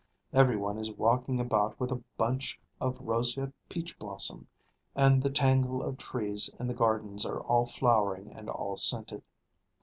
Every 0.33 0.55
one 0.57 0.79
is 0.79 0.89
walking 0.89 1.39
about 1.39 1.79
with 1.79 1.91
a 1.91 2.01
bunch 2.17 2.59
of 2.79 2.97
roseate 2.99 3.53
peach 3.69 3.99
blossom, 3.99 4.47
and 4.95 5.21
the 5.21 5.29
tangles 5.29 5.85
of 5.85 5.99
trees 5.99 6.49
in 6.59 6.65
the 6.65 6.73
gardens 6.73 7.23
are 7.23 7.39
all 7.39 7.67
flowering 7.67 8.31
and 8.31 8.49
all 8.49 8.77
scented. 8.77 9.21